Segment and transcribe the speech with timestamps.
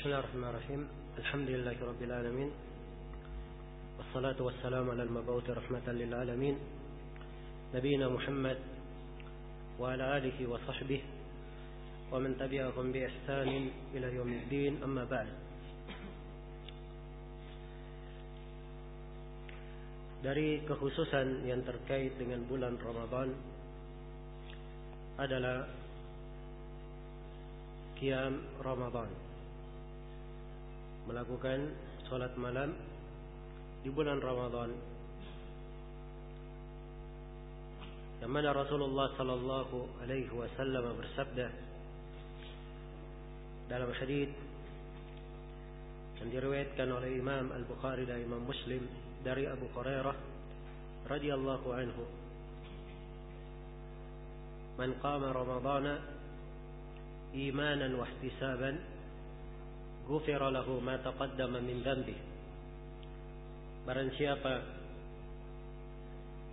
[0.00, 0.82] بسم الله الرحمن الرحيم.
[1.20, 2.50] الحمد لله رب العالمين.
[4.00, 6.56] والصلاة والسلام على المبعوث رحمة للعالمين.
[7.76, 8.58] نبينا محمد
[9.76, 11.00] وعلى آله وصحبه
[12.16, 13.48] ومن تبعهم بإحسان
[13.92, 14.80] إلى يوم الدين.
[14.80, 15.28] أما بعد.
[20.24, 23.36] Dari kekhususan yang terkait dengan bulan Ramadan
[25.20, 25.68] adalah
[28.00, 29.28] Qiyam Ramadan.
[31.10, 31.74] Melakukan
[32.06, 32.70] solat malam
[33.82, 34.70] di bulan Ramadan
[38.22, 41.50] Yang mana Rasulullah sallallahu alaihi wasallam bersabda
[43.66, 44.30] dalam hadis
[46.22, 48.86] yang diriwayatkan oleh Imam Al-Bukhari dan Imam Muslim
[49.26, 50.14] dari Abu Hurairah
[51.10, 52.04] radhiyallahu anhu
[54.78, 55.98] Man qama Ramadhan
[57.34, 58.99] imanan wa ihtisaban
[60.10, 62.18] ghufira lahu ma taqaddama min dhanbi.
[63.86, 64.80] Barang siapa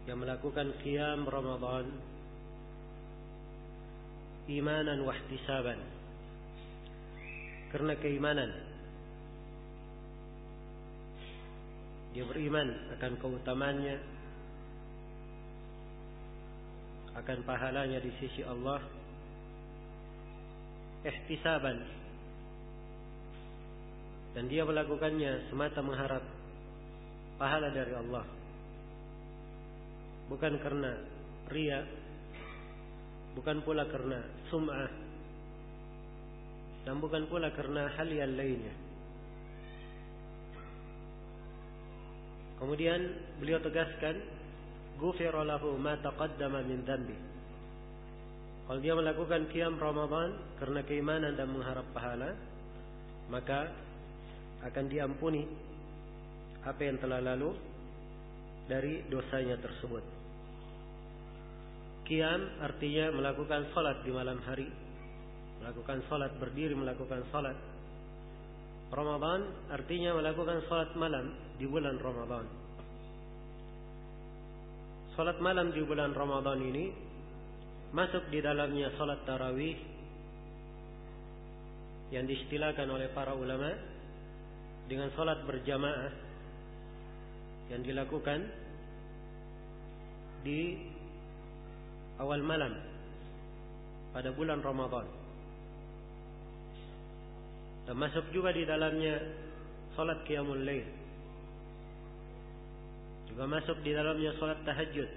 [0.06, 1.90] yang melakukan qiyam Ramadan
[4.48, 5.76] imanan wa ihtisaban
[7.68, 8.52] karena keimanan
[12.16, 14.00] dia beriman akan keutamannya
[17.20, 18.80] akan pahalanya di sisi Allah
[21.04, 22.07] ihtisaban
[24.38, 26.22] dan dia melakukannya semata mengharap
[27.42, 28.26] pahala dari Allah
[30.30, 30.94] bukan karena
[31.50, 31.82] ria
[33.34, 34.22] bukan pula karena
[34.54, 34.94] sum'ah
[36.86, 38.78] dan bukan pula karena hal yang lainnya
[42.58, 44.18] Kemudian beliau tegaskan
[44.98, 47.14] ghufira lahu ma taqaddama min dhanbi.
[48.66, 52.34] Kalau dia melakukan qiyam Ramadan karena keimanan dan mengharap pahala,
[53.30, 53.72] maka
[54.66, 55.44] akan diampuni
[56.66, 57.54] apa yang telah lalu
[58.66, 60.04] dari dosanya tersebut.
[62.08, 64.68] Qiyam artinya melakukan salat di malam hari,
[65.60, 67.56] melakukan salat berdiri melakukan salat
[68.88, 72.46] Ramadan artinya melakukan salat malam di bulan Ramadan.
[75.20, 76.86] Salat malam di bulan Ramadan ini
[77.92, 79.76] masuk di dalamnya salat tarawih
[82.16, 83.76] yang diistilahkan oleh para ulama
[84.88, 86.12] dengan salat berjamaah
[87.68, 88.48] yang dilakukan
[90.48, 90.80] di
[92.24, 92.72] awal malam
[94.16, 95.08] pada bulan Ramadan.
[97.88, 99.16] Dan masuk juga di dalamnya
[99.96, 100.88] salat qiyamul lail.
[103.32, 105.10] Juga masuk di dalamnya salat tahajud.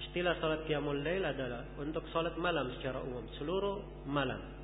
[0.00, 4.59] Istilah salat qiyamul lail adalah untuk salat malam secara umum, seluruh malam.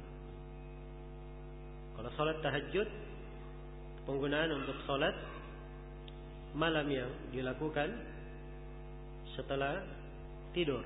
[1.97, 2.89] Kalau salat tahajud
[4.05, 5.17] penggunaan untuk salat
[6.53, 7.93] malam yang dilakukan
[9.37, 9.81] setelah
[10.57, 10.85] tidur.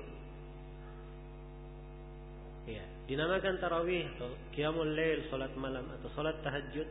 [2.67, 6.87] Ya, dinamakan tarawih atau qiyamul lail, salat malam atau salat tahajud.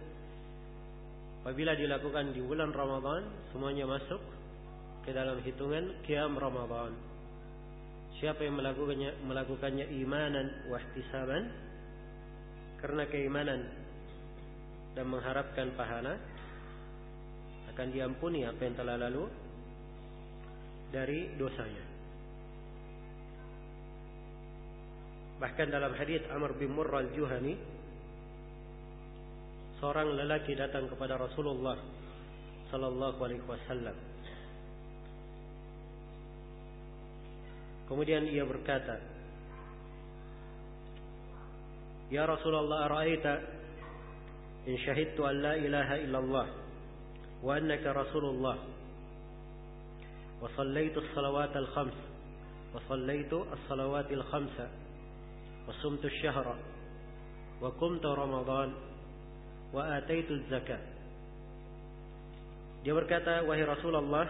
[1.41, 4.21] Apabila dilakukan di bulan Ramadan, semuanya masuk
[5.09, 6.93] ke dalam hitungan qiyam Ramadan.
[8.21, 11.49] Siapa yang melakukannya melakukannya imanan wa ihtisaban
[12.85, 13.80] karena keimanan
[14.95, 16.19] dan mengharapkan pahala
[17.71, 19.25] akan diampuni apa yang telah lalu
[20.91, 21.87] dari dosanya.
[25.41, 27.57] Bahkan dalam hadis Amr bin Murrah al-Juhani
[29.81, 31.79] seorang lelaki datang kepada Rasulullah
[32.69, 33.97] sallallahu alaihi wasallam.
[37.89, 39.01] Kemudian ia berkata,
[42.13, 43.60] "Ya Rasulullah, ara'aita
[44.69, 46.47] إن شهدت أن لا إله إلا الله
[47.43, 48.59] وأنك رسول الله
[50.43, 51.99] وصليت الصلوات الخمس
[52.75, 54.69] وصليت الصلوات الخمسة
[55.69, 56.57] وصمت الشهر
[57.61, 58.73] وقمت رمضان
[59.73, 60.81] وآتيت الزكاة
[62.81, 64.25] Dia berkata, wahai Rasulullah,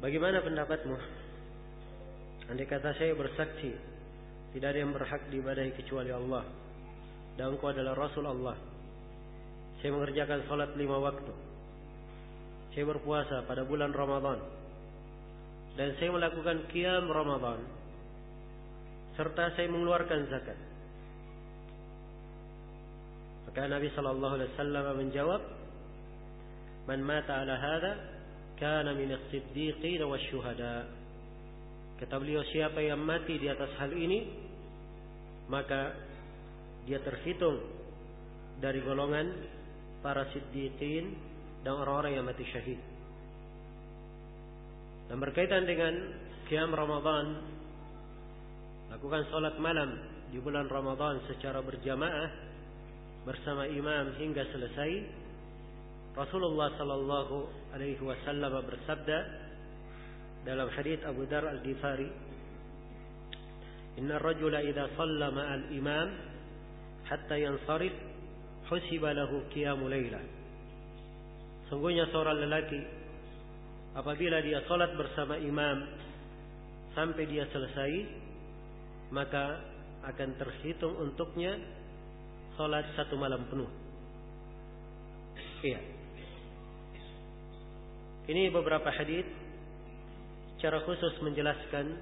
[0.00, 0.96] bagaimana pendapatmu?
[2.48, 3.76] Andai kata saya bersaksi,
[4.56, 6.63] tidak ada yang berhak diibadahi kecuali Allah
[7.34, 8.54] Dan engkau adalah Rasul Allah.
[9.82, 11.32] Saya mengerjakan salat lima waktu.
[12.72, 14.38] Saya berpuasa pada bulan Ramadan.
[15.74, 17.58] Dan saya melakukan qiyam Ramadan
[19.14, 20.58] serta saya mengeluarkan zakat.
[23.46, 25.42] Maka Nabi wasallam menjawab,
[26.90, 27.92] "Man mata ala hadha
[28.58, 30.90] kana min as-siddiqin wasyuhada."
[32.02, 34.50] Kata beliau siapa yang mati di atas hal ini
[35.46, 35.94] maka
[36.84, 37.64] dia terhitung
[38.60, 39.32] dari golongan
[40.04, 41.16] para siddiqin
[41.64, 42.76] dan orang-orang yang mati syahid.
[45.08, 45.94] Dan berkaitan dengan
[46.48, 47.40] qiyam Ramadan,
[48.92, 49.96] lakukan salat malam
[50.28, 52.28] di bulan Ramadan secara berjamaah
[53.24, 54.92] bersama imam hingga selesai.
[56.14, 57.36] Rasulullah sallallahu
[57.74, 59.18] alaihi wasallam bersabda
[60.44, 62.06] dalam hadis Abu Dar Al-Ghifari,
[63.98, 66.33] "Inna ar-rajula idza shalla ma'al imam
[67.08, 67.92] hatta yansarif
[68.68, 70.24] husiba lahu qiyamul lailah."
[71.72, 72.80] Sungguhnya seorang lelaki
[73.96, 75.86] apabila dia salat bersama imam
[76.92, 77.92] sampai dia selesai
[79.10, 79.62] maka
[80.04, 81.56] akan terhitung untuknya
[82.60, 83.70] salat satu malam penuh.
[85.64, 85.80] Iya.
[88.24, 89.24] Ini beberapa hadis
[90.56, 91.92] secara khusus menjelaskan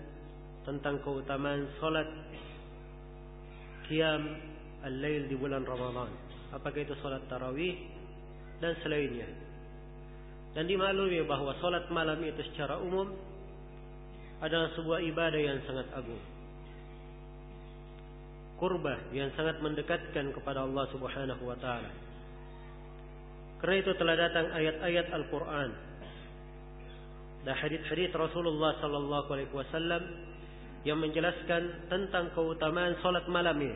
[0.62, 2.06] tentang keutamaan salat
[3.90, 4.22] qiyam
[4.86, 6.10] al-lail di bulan Ramadan.
[6.52, 7.74] Apakah itu salat tarawih
[8.60, 9.26] dan selainnya.
[10.52, 13.08] Dan dimaklumi bahawa solat malam itu secara umum
[14.44, 16.20] adalah sebuah ibadah yang sangat agung.
[18.60, 21.90] Kurbah yang sangat mendekatkan kepada Allah Subhanahu wa taala.
[23.58, 25.70] Karena itu telah datang ayat-ayat Al-Qur'an
[27.42, 30.02] dan hadis-hadis Rasulullah sallallahu alaihi wasallam
[30.86, 33.74] yang menjelaskan tentang keutamaan solat malam ini.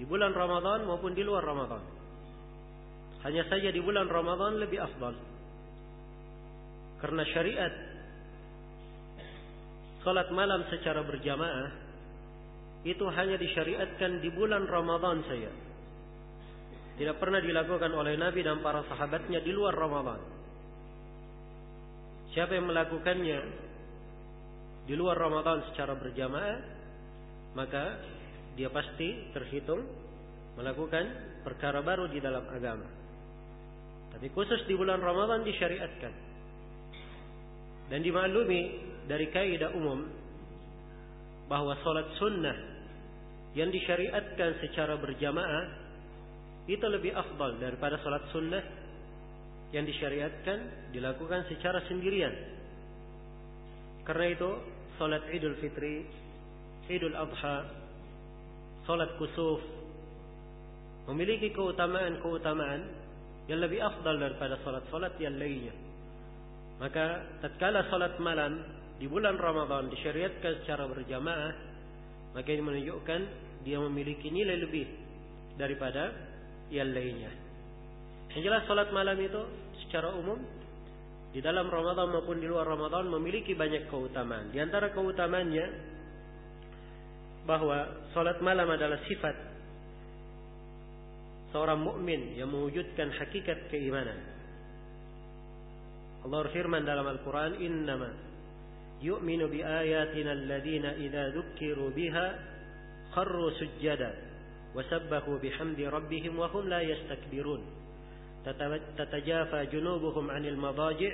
[0.00, 1.84] Di bulan Ramadan maupun di luar Ramadan.
[3.20, 5.12] Hanya saja di bulan Ramadan lebih afdal.
[7.04, 7.72] Karena syariat
[10.00, 11.68] salat malam secara berjamaah
[12.88, 15.52] itu hanya disyariatkan di bulan Ramadan saja.
[16.96, 20.20] Tidak pernah dilakukan oleh Nabi dan para sahabatnya di luar Ramadan.
[22.32, 23.40] Siapa yang melakukannya
[24.88, 26.58] di luar Ramadan secara berjamaah,
[27.52, 27.84] maka
[28.58, 29.86] dia pasti terhitung
[30.58, 31.04] melakukan
[31.46, 32.88] perkara baru di dalam agama.
[34.10, 36.12] Tapi khusus di bulan Ramadan disyariatkan.
[37.90, 38.62] Dan dimaklumi
[39.06, 40.06] dari kaidah umum
[41.50, 42.54] bahawa solat sunnah
[43.58, 45.64] yang disyariatkan secara berjamaah
[46.70, 48.62] itu lebih afdal daripada solat sunnah
[49.74, 52.30] yang disyariatkan dilakukan secara sendirian.
[54.06, 54.50] Karena itu
[54.98, 56.06] solat Idul Fitri,
[56.86, 57.79] Idul Adha,
[58.84, 59.60] solat kusuf
[61.10, 62.80] memiliki keutamaan-keutamaan
[63.50, 65.74] yang lebih afdal daripada salat-salat yang lainnya.
[66.78, 68.62] Maka tatkala salat malam
[68.96, 71.52] di bulan Ramadan disyariatkan secara berjamaah,
[72.32, 73.20] maka ini menunjukkan
[73.66, 74.86] dia memiliki nilai lebih
[75.58, 76.14] daripada
[76.72, 77.32] yang lainnya.
[78.32, 79.42] Yang jelas salat malam itu
[79.84, 80.38] secara umum
[81.34, 84.54] di dalam Ramadan maupun di luar Ramadan memiliki banyak keutamaan.
[84.54, 85.66] Di antara keutamaannya
[87.48, 89.36] bahwa salat malam adalah sifat
[91.50, 94.18] seorang mukmin yang mewujudkan hakikat keimanan.
[96.20, 98.10] Allah berfirman dalam Al-Quran, Innama
[99.00, 102.26] yu'minu bi ayatina alladhina idha dhukkiru biha
[103.16, 104.12] kharru sujjada
[104.76, 107.80] wa sabbahu bihamdi rabbihim wa hum la yastakbirun.
[108.96, 111.12] تتجافى جنوبهم عن المضاجع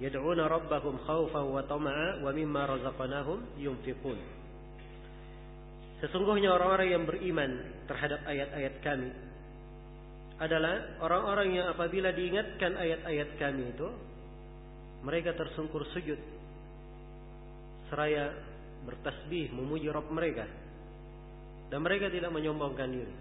[0.00, 4.16] يدعون ربهم خوفا وطمعا ومما رزقناهم ينفقون
[6.02, 9.10] Sesungguhnya orang-orang yang beriman terhadap ayat-ayat kami
[10.42, 13.86] adalah orang-orang yang apabila diingatkan ayat-ayat kami itu
[15.06, 16.18] mereka tersungkur sujud
[17.86, 18.34] seraya
[18.82, 20.42] bertasbih memuji Rabb mereka
[21.70, 23.14] dan mereka tidak menyombongkan diri.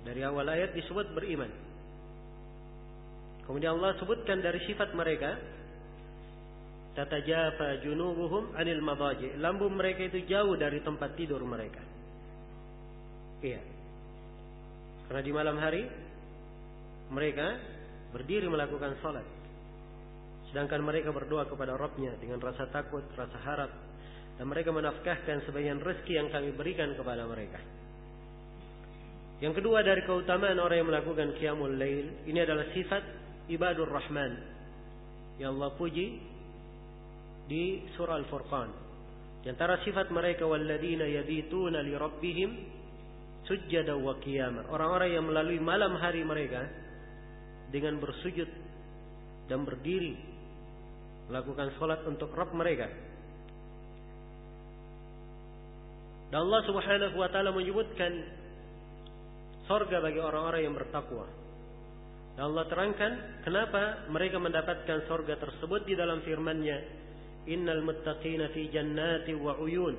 [0.00, 1.52] Dari awal ayat disebut beriman.
[3.44, 5.36] Kemudian Allah sebutkan dari sifat mereka
[6.98, 11.82] tatajafa junubuhum anil madaji lambung mereka itu jauh dari tempat tidur mereka
[13.40, 13.62] iya
[15.10, 15.82] Karena di malam hari
[17.10, 17.58] mereka
[18.14, 19.26] berdiri melakukan salat.
[20.50, 23.70] Sedangkan mereka berdoa kepada Rabbnya dengan rasa takut, rasa harap.
[24.38, 27.58] Dan mereka menafkahkan sebagian rezeki yang kami berikan kepada mereka.
[29.42, 32.30] Yang kedua dari keutamaan orang yang melakukan Qiyamul Lail.
[32.30, 33.02] Ini adalah sifat
[33.50, 34.32] ibadur Rahman.
[35.42, 36.06] Yang Allah puji
[37.50, 38.70] di surah Al-Furqan.
[39.42, 40.46] Di antara sifat mereka.
[40.46, 42.50] Walladina yabituna li Rabbihim
[43.50, 44.70] sujjada wa qiyamah.
[44.70, 46.62] Orang-orang yang melalui malam hari mereka
[47.74, 48.46] dengan bersujud
[49.50, 50.14] dan berdiri
[51.26, 52.86] melakukan salat untuk Rabb mereka.
[56.30, 58.12] Dan Allah Subhanahu wa taala menyebutkan
[59.66, 61.26] surga bagi orang-orang yang bertakwa.
[62.38, 66.78] Dan Allah terangkan kenapa mereka mendapatkan surga tersebut di dalam firman-Nya,
[67.50, 69.98] innal muttaqina fi jannati wa uyun.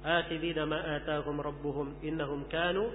[0.00, 2.88] Atibina ma atahum rabbuhum innahum kanu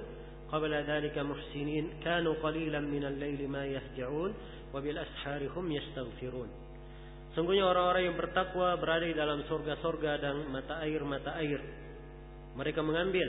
[0.49, 4.31] qabla dhalika muhsinin kanu qalilan min al-laili ma yahja'un
[4.73, 6.49] wa bil ashari hum yastaghfirun.
[7.33, 11.57] Sungguhnya orang-orang yang bertakwa berada dalam surga-surga dan mata air-mata air.
[12.53, 13.25] Mereka mengambil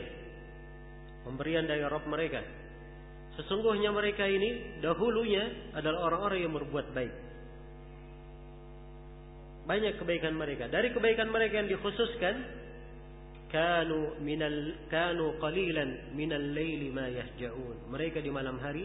[1.25, 2.44] pemberian dari Rabb mereka.
[3.40, 7.24] Sesungguhnya mereka ini dahulunya adalah orang-orang yang berbuat baik.
[9.64, 10.68] Banyak kebaikan mereka.
[10.68, 12.37] Dari kebaikan mereka yang dikhususkan
[13.49, 17.88] kanu minal kanu qalilan minal laili ma yahjaun.
[17.88, 18.85] Mereka di malam hari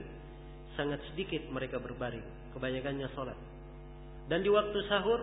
[0.79, 2.24] sangat sedikit mereka berbaring,
[2.55, 3.36] kebanyakannya salat.
[4.31, 5.19] Dan di waktu sahur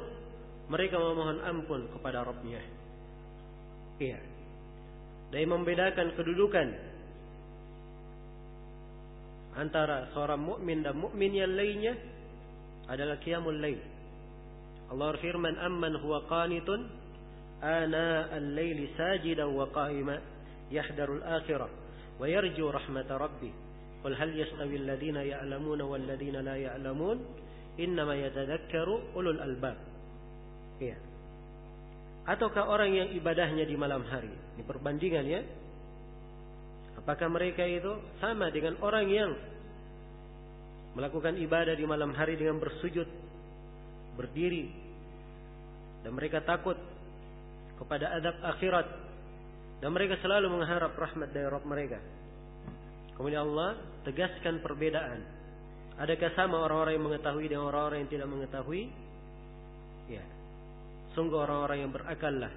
[0.68, 2.60] mereka memohon ampun kepada Rabbnya.
[4.02, 4.20] Iya.
[5.32, 6.68] Dan membedakan kedudukan
[9.56, 11.96] antara seorang mukmin dan mukmin yang lainnya
[12.92, 13.95] adalah qiyamul lail.
[14.90, 16.86] Allah berfirman, "Amman huwa qanitun
[17.62, 20.16] ana al-laili sajidan wa qa'ima
[20.70, 21.70] yahdaru al-akhirah
[22.18, 23.50] wa yarju rahmata rabbih."
[24.06, 27.18] Qul hal yastawi alladhina ya'lamuna wal ladhina la ya'lamun?
[27.82, 29.76] Innama yatadhakkaru ulul albab.
[30.78, 30.96] Iya.
[32.26, 34.30] Ataukah orang yang ibadahnya di malam hari?
[34.30, 35.40] Ini perbandingan ya.
[36.98, 39.30] Apakah mereka itu sama dengan orang yang
[40.96, 43.25] melakukan ibadah di malam hari dengan bersujud
[44.16, 44.72] berdiri
[46.02, 46.76] dan mereka takut
[47.76, 48.86] kepada adab akhirat
[49.84, 52.00] dan mereka selalu mengharap rahmat dari Rabb mereka.
[53.16, 55.20] Kemudian Allah tegaskan perbedaan.
[55.96, 58.82] Adakah sama orang-orang yang mengetahui dengan orang-orang yang tidak mengetahui?
[60.12, 60.24] Ya.
[61.16, 62.52] Sungguh orang-orang yang berakallah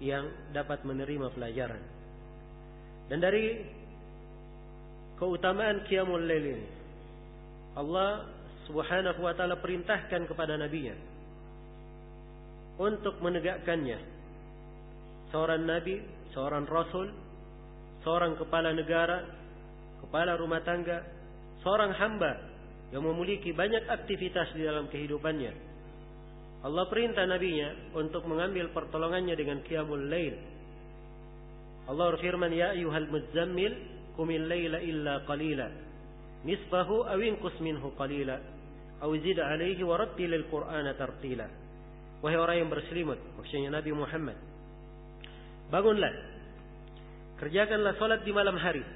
[0.00, 1.80] yang dapat menerima pelajaran.
[3.08, 3.64] Dan dari
[5.16, 6.68] keutamaan qiyamul lail ini
[7.78, 8.28] Allah
[8.70, 10.94] Subhanahu wa taala perintahkan kepada nabinya
[12.78, 13.98] untuk menegakkannya.
[15.32, 16.02] Seorang nabi,
[16.36, 17.08] seorang rasul,
[18.04, 19.24] seorang kepala negara,
[20.04, 21.02] kepala rumah tangga,
[21.64, 22.32] seorang hamba
[22.92, 25.72] yang memiliki banyak aktivitas di dalam kehidupannya.
[26.62, 30.36] Allah perintah nabinya untuk mengambil pertolongannya dengan qiyamul lail.
[31.90, 33.72] Allah berfirman, "Ya ayyuhal muzammil,
[34.14, 35.91] qumil laila illa qalila."
[36.42, 38.36] Nisfahu awin minhu qalila
[39.02, 41.46] aw zid alaihi wa rattilil qur'ana tartila.
[42.22, 44.38] Wahai orang yang berselimut maksudnya Nabi Muhammad
[45.70, 46.14] bangunlah.
[47.42, 48.86] Kerjakanlah salat di malam hari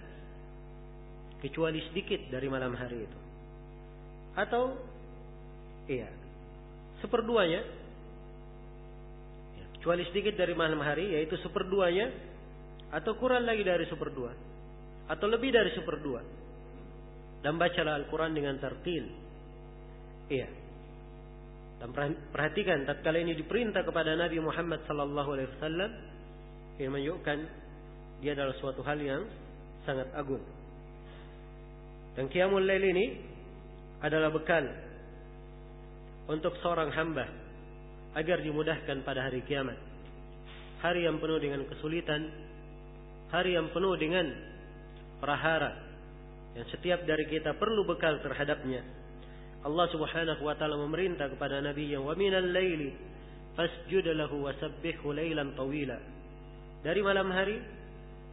[1.43, 3.19] kecuali sedikit dari malam hari itu.
[4.39, 4.79] Atau
[5.91, 6.07] iya
[7.03, 7.63] seperduanya
[9.55, 12.11] ya, kecuali sedikit dari malam hari yaitu seperduanya
[12.95, 14.33] atau kurang lagi dari seperdua
[15.07, 16.36] atau lebih dari seperdua
[17.47, 19.07] dan bacalah Al-Quran dengan tertil.
[20.27, 20.51] Iya.
[21.79, 21.95] Dan
[22.35, 25.91] perhatikan tatkala ini diperintah kepada Nabi Muhammad sallallahu alaihi wasallam
[26.83, 27.39] yang menunjukkan
[28.19, 29.23] dia adalah suatu hal yang
[29.87, 30.43] sangat agung.
[32.19, 33.15] Dan qiyamul lail ini
[34.03, 34.67] adalah bekal
[36.27, 37.31] untuk seorang hamba
[38.19, 39.79] agar dimudahkan pada hari kiamat.
[40.83, 42.27] Hari yang penuh dengan kesulitan,
[43.31, 44.35] hari yang penuh dengan
[45.23, 45.86] prahara,
[46.57, 48.81] yang setiap dari kita perlu bekal terhadapnya.
[49.61, 52.97] Allah Subhanahu wa taala memerintah kepada Nabi yang wa minal laili
[53.53, 56.01] fasjud lahu wasabbihhu lailan tawila.
[56.81, 57.61] Dari malam hari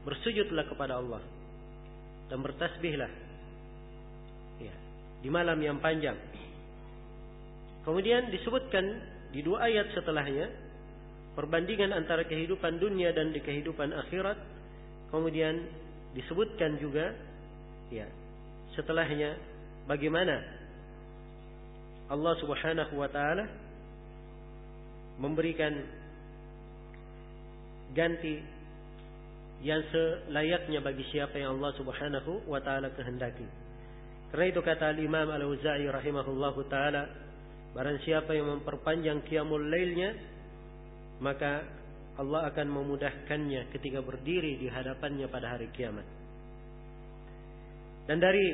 [0.07, 1.19] bersujudlah kepada Allah
[2.31, 3.11] dan bertasbihlah.
[4.63, 4.75] Ya,
[5.19, 6.15] di malam yang panjang.
[7.83, 8.85] Kemudian disebutkan
[9.35, 10.47] di dua ayat setelahnya
[11.35, 14.39] perbandingan antara kehidupan dunia dan di kehidupan akhirat.
[15.11, 15.59] Kemudian
[16.15, 17.32] disebutkan juga
[17.91, 18.07] Ya.
[18.75, 19.37] Setelahnya
[19.87, 20.41] bagaimana
[22.11, 23.47] Allah Subhanahu wa taala
[25.17, 25.73] memberikan
[27.93, 28.41] ganti
[29.63, 33.47] yang selayaknya bagi siapa yang Allah Subhanahu wa taala kehendaki.
[34.33, 37.05] Karena itu kata Imam Al-Auza'i rahimahullahu taala,
[37.77, 40.17] barang siapa yang memperpanjang qiyamul lailnya,
[41.21, 41.63] maka
[42.17, 46.22] Allah akan memudahkannya ketika berdiri di hadapannya pada hari kiamat.
[48.03, 48.45] Dan dari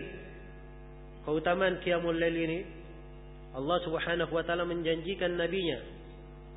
[1.26, 2.60] keutamaan Qiyamul Lail ini
[3.58, 5.82] Allah Subhanahu wa taala menjanjikan nabinya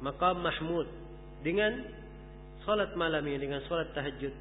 [0.04, 0.84] maqam mahmud
[1.40, 1.72] dengan
[2.68, 4.34] salat malam ini dengan salat tahajud.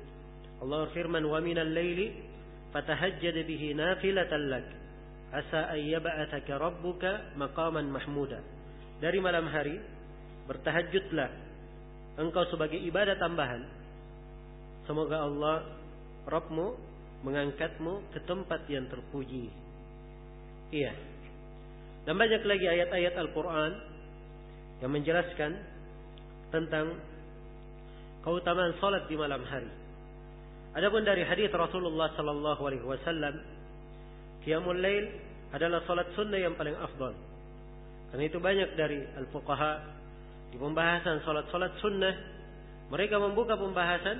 [0.61, 2.13] Allah berfirman wa minal laili
[2.75, 4.65] fatahajjad bihi nafilatan lak
[5.31, 8.43] asa yab'athaka rabbuka maqaman mahmuda.
[8.99, 9.79] Dari malam hari
[10.45, 11.29] bertahajudlah
[12.19, 13.63] engkau sebagai ibadah tambahan.
[14.85, 15.55] Semoga Allah
[16.27, 16.90] Rabbmu
[17.21, 19.49] mengangkatmu ke tempat yang terpuji.
[20.73, 20.93] Iya.
[22.05, 23.71] Dan banyak lagi ayat-ayat Al-Quran
[24.81, 25.51] yang menjelaskan
[26.49, 26.97] tentang
[28.25, 29.69] keutamaan salat di malam hari.
[30.71, 33.37] Adapun dari hadis Rasulullah sallallahu alaihi wasallam,
[34.41, 35.05] qiyamul lail
[35.51, 37.13] adalah salat sunnah yang paling afdal.
[38.11, 39.73] Karena itu banyak dari al-fuqaha
[40.51, 42.15] di pembahasan salat-salat sunnah
[42.91, 44.19] mereka membuka pembahasan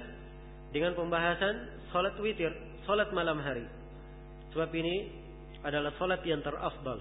[0.72, 2.55] dengan pembahasan salat witir,
[2.86, 3.66] salat malam hari.
[4.52, 5.10] Sebab ini
[5.64, 7.00] adalah salat yang terafdal.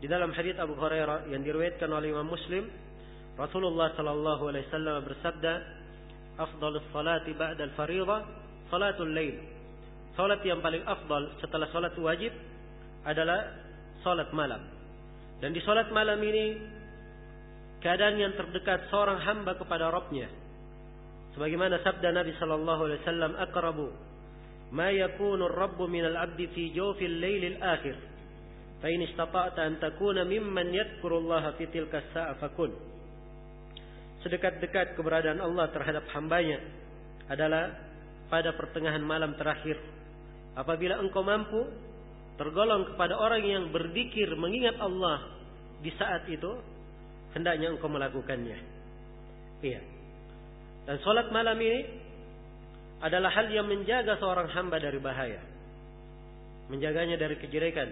[0.00, 2.64] Di dalam hadis Abu Hurairah yang diriwayatkan oleh Imam Muslim,
[3.36, 5.52] Rasulullah sallallahu alaihi wasallam bersabda,
[6.40, 8.20] "Afdalus salati ba'da al-fariidhah
[8.72, 9.36] salatul lail.
[10.14, 12.32] Salat yang paling afdal setelah salat wajib
[13.04, 13.60] adalah
[14.00, 14.62] salat malam.
[15.42, 16.56] Dan di salat malam ini
[17.84, 20.28] keadaan yang terdekat seorang hamba kepada Rabbnya.
[21.36, 23.88] Sebagaimana sabda Nabi sallallahu alaihi wasallam aqrabu
[24.70, 27.96] yakunu ar-rabbu min al-'abdi fi jawfi al-lail al-akhir.
[28.80, 32.70] Fa in istata'ta an takuna mimman yadhkuru Allah fi tilka as-sa'a fakun.
[34.22, 36.60] Sedekat-dekat keberadaan Allah terhadap hambanya
[37.28, 37.72] adalah
[38.30, 39.76] pada pertengahan malam terakhir.
[40.54, 41.66] Apabila engkau mampu
[42.38, 45.28] tergolong kepada orang yang berzikir mengingat Allah
[45.82, 46.52] di saat itu,
[47.34, 48.58] hendaknya engkau melakukannya.
[49.60, 49.80] Iya.
[50.88, 51.99] Dan solat malam ini
[53.00, 55.40] adalah hal yang menjaga seorang hamba dari bahaya.
[56.68, 57.88] Menjaganya dari kejelekan.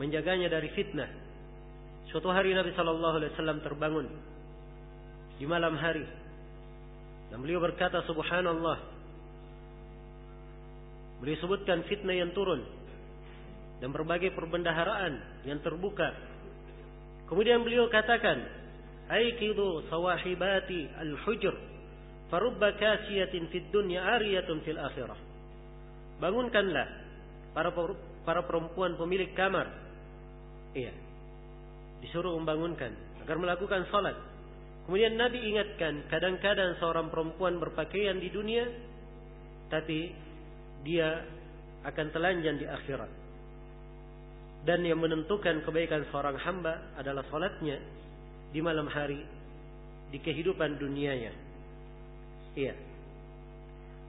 [0.00, 1.08] Menjaganya dari fitnah.
[2.08, 4.06] Suatu hari Nabi Shallallahu Alaihi Wasallam terbangun
[5.40, 6.04] di malam hari
[7.32, 8.92] dan beliau berkata Subhanallah
[11.22, 12.66] Beliau sebutkan fitnah yang turun
[13.78, 16.10] dan berbagai perbendaharaan yang terbuka.
[17.30, 18.42] Kemudian beliau katakan,
[19.06, 21.54] "Aikidu sawahibati al-hujr,
[22.32, 25.20] farubba kasiyatin fid dunya ariyatun fil akhirah."
[26.16, 26.86] Bangunkanlah
[27.52, 27.70] para
[28.24, 29.68] para perempuan pemilik kamar.
[30.72, 30.94] Iya.
[32.00, 34.16] Disuruh membangunkan agar melakukan salat.
[34.82, 38.66] Kemudian Nabi ingatkan, kadang-kadang seorang perempuan berpakaian di dunia
[39.70, 40.10] tapi
[40.82, 41.22] dia
[41.86, 43.10] akan telanjang di akhirat.
[44.62, 47.82] Dan yang menentukan kebaikan seorang hamba adalah salatnya
[48.54, 49.18] di malam hari
[50.14, 51.51] di kehidupan dunianya.
[52.52, 52.74] Iya.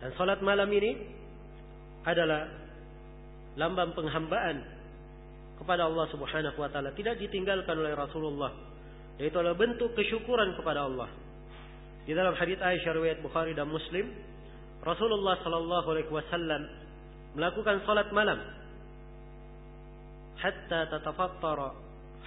[0.03, 0.99] Dan salat malam ini
[2.03, 2.51] adalah
[3.56, 4.60] lambang penghambaan
[5.56, 8.51] kepada Allah Subhanahu wa taala tidak ditinggalkan oleh Rasulullah.
[9.21, 11.08] Yaitu adalah bentuk kesyukuran kepada Allah.
[12.03, 14.12] Di dalam hadis Aisyah riwayat Bukhari dan Muslim,
[14.84, 16.67] Rasulullah sallallahu alaihi wasallam
[17.39, 18.36] melakukan salat malam
[20.36, 21.71] hatta tatafattara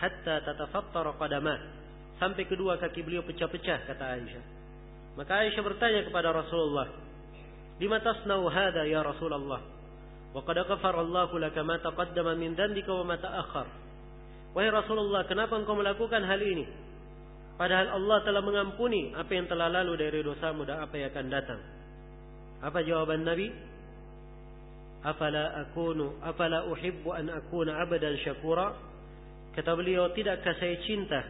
[0.01, 1.59] hatta tatafattara qadamah
[2.17, 4.56] sampai kedua kaki beliau pecah-pecah kata Aisyah.
[5.17, 6.93] Maka Aisyah bertanya kepada Rasulullah,
[7.81, 9.65] "Lima tasnau hada ya Rasulullah?"
[10.37, 13.67] Wa qad ghafara Allah laka ma taqaddama min dhanbika wa ma ta'akhkhar.
[14.53, 16.69] Wahai Rasulullah, kenapa engkau melakukan hal ini?
[17.57, 21.61] Padahal Allah telah mengampuni apa yang telah lalu dari dosamu dan apa yang akan datang.
[22.61, 23.49] Apa jawaban Nabi?
[25.01, 28.77] Afala akunu afala uhibbu an akuna abadan syakura?
[29.57, 31.25] Kata beliau, tidakkah saya cinta?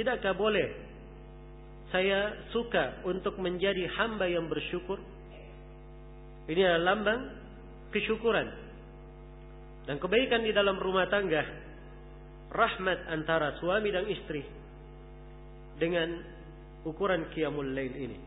[0.00, 0.93] Tidakkah boleh
[1.94, 4.98] saya suka untuk menjadi hamba yang bersyukur?
[6.50, 7.20] Ini adalah lambang
[7.94, 8.50] kesyukuran.
[9.86, 11.46] Dan kebaikan di dalam rumah tangga
[12.50, 14.42] rahmat antara suami dan istri
[15.78, 16.18] dengan
[16.82, 18.18] ukuran qiyamul lail ini.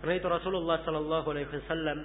[0.00, 1.98] Karena itu Rasulullah sallallahu alaihi wasallam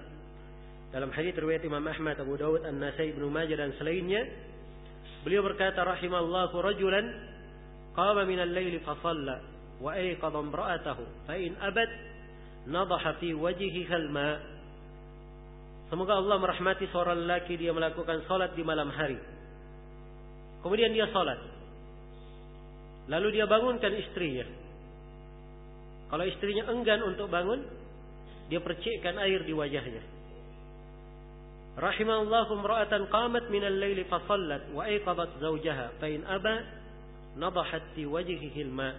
[0.92, 4.28] dalam hadis riwayat Imam Ahmad, Abu Dawud, An-Nasai, Ibnu Majah dan selainnya,
[5.24, 7.06] beliau berkata rahimallahu rajulan
[7.96, 8.98] qama min al-lail fa
[9.80, 11.90] imra'atahu fa in abad
[12.68, 14.60] nadaha fi wajhiha al-ma'
[15.90, 19.18] Semoga Allah merahmati seorang lelaki dia melakukan salat di malam hari.
[20.62, 21.42] Kemudian dia salat.
[23.10, 24.46] Lalu dia bangunkan istrinya.
[26.14, 27.66] Kalau istrinya enggan untuk bangun,
[28.54, 30.06] dia percikkan air di wajahnya.
[31.74, 36.70] Rahimallahu imra'atan qamat min al-laili fa sallat wa ayqadat zawjaha fa in aba
[37.34, 38.94] nadahat fi wajhihi al-ma.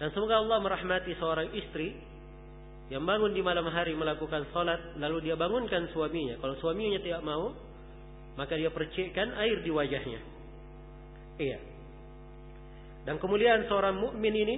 [0.00, 1.92] Dan semoga Allah merahmati seorang istri
[2.88, 6.40] yang bangun di malam hari melakukan salat lalu dia bangunkan suaminya.
[6.40, 7.52] Kalau suaminya tidak mau,
[8.34, 10.20] maka dia percikkan air di wajahnya.
[11.36, 11.58] Iya.
[13.04, 14.56] Dan kemuliaan seorang mukmin ini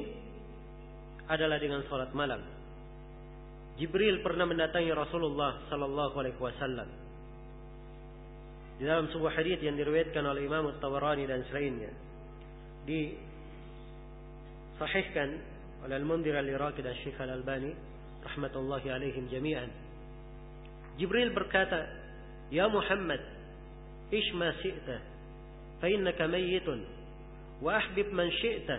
[1.27, 2.39] adalah dengan salat malam.
[3.83, 6.89] Jibril pernah mendatangi Rasulullah sallallahu alaihi wasallam.
[8.79, 11.91] Di dalam sebuah hadis yang diriwayatkan oleh Imam At-Tabarani dan selainnya.
[12.83, 13.15] Di
[14.83, 15.39] sahihkan
[15.87, 17.71] oleh Al-Mundhir Al-Iraqi dan Syekh Al-Albani
[18.23, 19.71] rahmatullahi alaihim jami'an.
[20.99, 21.87] Jibril berkata,
[22.51, 23.21] "Ya Muhammad,
[24.11, 24.97] ish ma syi'ta,
[25.81, 26.81] fa innaka mayyitun,
[27.63, 28.77] wa ahbib man syi'ta,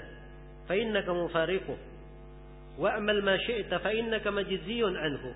[0.68, 1.94] fa innaka mufariquh."
[2.78, 5.30] wa'mal ma syi'ta fa innaka majziyun anhu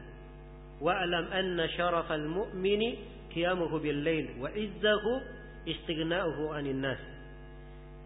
[0.82, 2.98] wa'lam anna syarafal mu'mini
[3.34, 5.22] qiyamuhu bil lail wa izzahu
[5.70, 6.98] istighna'uhu 'anil nas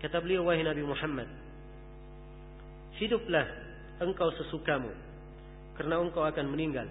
[0.04, 1.28] kata beliau wahai Nabi Muhammad
[3.01, 3.49] hiduplah
[3.97, 4.93] engkau sesukamu
[5.73, 6.85] karena engkau akan meninggal.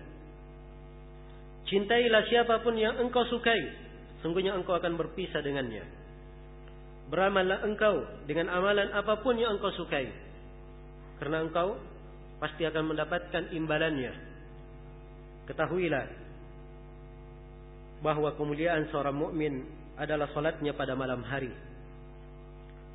[1.71, 3.63] Cintailah siapapun yang engkau sukai
[4.27, 5.87] sungguhnya engkau akan berpisah dengannya.
[7.07, 10.11] Beramallah engkau dengan amalan apapun yang engkau sukai
[11.23, 11.79] karena engkau
[12.43, 14.13] pasti akan mendapatkan imbalannya.
[15.47, 16.07] Ketahuilah
[18.03, 19.63] bahwa kemuliaan seorang mukmin
[19.95, 21.70] adalah salatnya pada malam hari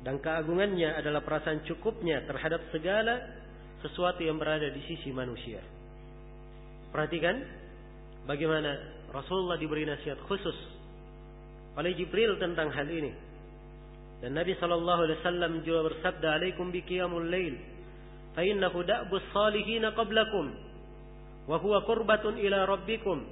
[0.06, 3.26] dan keagungannya adalah perasaan cukupnya terhadap segala
[3.82, 5.58] sesuatu yang berada di sisi manusia.
[6.94, 7.42] Perhatikan
[8.22, 8.70] bagaimana
[9.10, 10.54] Rasulullah diberi nasihat khusus
[11.74, 13.10] oleh Jibril tentang hal ini.
[14.22, 17.58] Dan Nabi sallallahu alaihi wasallam juga bersabda alaikum biqiyamul lail
[18.38, 20.54] fa innahu da'bus salihin qablakum
[21.50, 23.26] wa huwa qurbatun ila rabbikum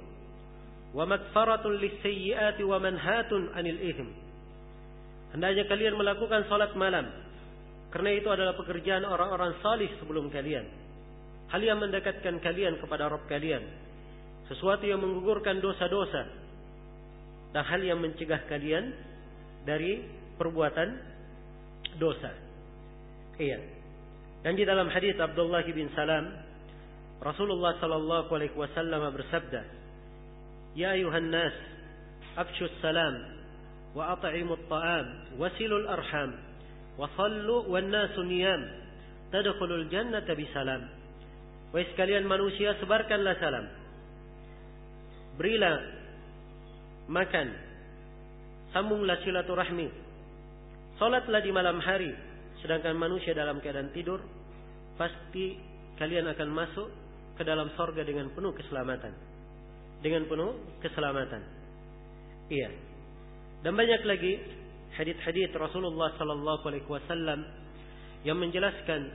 [0.91, 4.24] wa magfaratun lis-sayyi'ati wa manhatun 'anil ithm
[5.33, 7.07] hendaknya kalian melakukan salat malam.
[7.89, 10.67] Karena itu adalah pekerjaan orang-orang salih sebelum kalian.
[11.47, 13.63] Hal yang mendekatkan kalian kepada Rabb kalian.
[14.51, 16.27] Sesuatu yang menggugurkan dosa-dosa.
[17.55, 18.91] Dan hal yang mencegah kalian
[19.63, 20.03] dari
[20.35, 20.89] perbuatan
[21.95, 22.35] dosa.
[23.39, 23.63] Iya.
[24.43, 26.35] Dan di dalam hadis Abdullah bin Salam,
[27.23, 29.61] Rasulullah sallallahu alaihi wasallam bersabda,
[30.75, 31.55] "Ya ayuhan nas,
[32.35, 33.34] afshu salam
[33.95, 35.07] wa at'imu at-ta'am,
[35.39, 36.35] wasilu al-arham,
[36.99, 38.61] wa sallu wan nasu niyam,
[39.31, 40.83] tadkhulul jannata bi salam."
[41.73, 43.65] Wahai sekalian manusia, sebarkanlah salam.
[45.35, 45.75] Berilah
[47.11, 47.47] makan.
[48.71, 49.87] Sambunglah silaturahmi
[50.95, 52.11] Salatlah di malam hari
[52.63, 54.23] sedangkan manusia dalam keadaan tidur
[54.95, 55.59] pasti
[55.99, 56.87] kalian akan masuk
[57.35, 59.11] ke dalam sorga dengan penuh keselamatan.
[59.99, 61.43] Dengan penuh keselamatan.
[62.47, 62.69] Iya.
[63.65, 64.37] Dan banyak lagi
[64.93, 67.41] hadis-hadis Rasulullah sallallahu alaihi wasallam
[68.21, 69.09] yang menjelaskan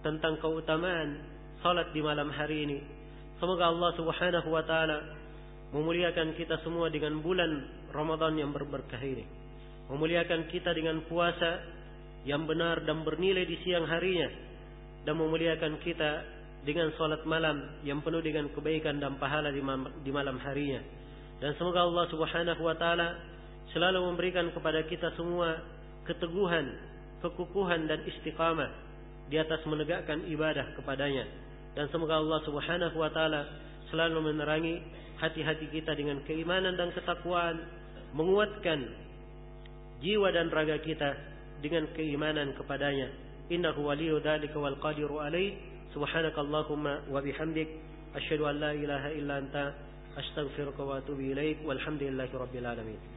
[0.00, 1.20] tentang keutamaan
[1.60, 2.80] salat di malam hari ini.
[3.36, 4.96] Semoga Allah Subhanahu wa taala
[5.76, 9.28] memuliakan kita semua dengan bulan Ramadan yang berberkah ini.
[9.92, 11.60] Memuliakan kita dengan puasa
[12.24, 14.32] yang benar dan bernilai di siang harinya.
[15.04, 16.10] Dan memuliakan kita
[16.64, 20.80] dengan salat malam yang penuh dengan kebaikan dan pahala di malam harinya.
[21.44, 23.31] Dan semoga Allah Subhanahu wa taala
[23.70, 25.62] selalu memberikan kepada kita semua
[26.02, 26.66] keteguhan,
[27.22, 28.70] kekukuhan dan istiqamah
[29.30, 31.24] di atas menegakkan ibadah kepadanya
[31.72, 33.48] dan semoga Allah Subhanahu wa taala
[33.88, 34.80] selalu menerangi
[35.16, 37.56] hati-hati kita dengan keimanan dan ketakwaan
[38.12, 38.92] menguatkan
[40.04, 41.16] jiwa dan raga kita
[41.64, 43.08] dengan keimanan kepadanya.
[43.48, 45.56] Innahu waliyu dzalika wal qadiru alaih.
[45.92, 47.68] Subhanakallahumma wa bihamdik
[48.16, 49.64] asyhadu an la ilaha illa anta
[50.16, 51.60] astaghfiruka wa atubu ilaik.
[51.64, 53.11] Walhamdulillahi rabbil alamin.